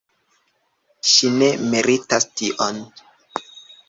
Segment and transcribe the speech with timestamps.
[1.09, 2.81] Ŝi ne meritas tion.